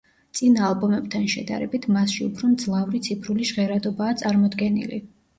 წინა 0.37 0.61
ალბომებთან 0.67 1.25
შედარებით 1.33 1.83
მასში 1.97 2.23
უფრო 2.27 2.49
მძლავრი 2.53 3.01
ციფრული 3.09 3.45
ჟღერადობაა 3.51 4.15
წარმოდგენილი. 4.23 4.99